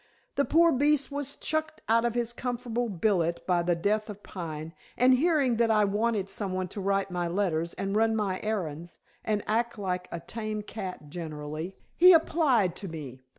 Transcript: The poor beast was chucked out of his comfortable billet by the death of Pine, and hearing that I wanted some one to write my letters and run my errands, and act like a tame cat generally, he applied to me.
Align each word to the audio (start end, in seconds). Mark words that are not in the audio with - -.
The 0.33 0.45
poor 0.45 0.71
beast 0.71 1.11
was 1.11 1.35
chucked 1.35 1.83
out 1.87 2.05
of 2.05 2.15
his 2.15 2.33
comfortable 2.33 2.89
billet 2.89 3.45
by 3.45 3.61
the 3.61 3.75
death 3.75 4.09
of 4.09 4.23
Pine, 4.23 4.73
and 4.97 5.13
hearing 5.13 5.57
that 5.57 5.69
I 5.69 5.83
wanted 5.83 6.27
some 6.31 6.53
one 6.53 6.67
to 6.69 6.81
write 6.81 7.11
my 7.11 7.27
letters 7.27 7.75
and 7.75 7.95
run 7.95 8.15
my 8.15 8.39
errands, 8.41 8.97
and 9.23 9.43
act 9.45 9.77
like 9.77 10.07
a 10.11 10.19
tame 10.19 10.63
cat 10.63 11.11
generally, 11.11 11.75
he 11.95 12.13
applied 12.13 12.75
to 12.77 12.87
me. 12.87 13.21